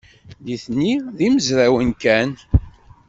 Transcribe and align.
Nitni 0.45 0.93
d 1.17 1.19
imezrawen 1.27 1.89
kan. 2.01 2.29